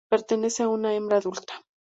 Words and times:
Pertenece 0.09 0.63
a 0.63 0.67
una 0.67 0.95
hembra 0.95 1.17
adulta. 1.17 1.63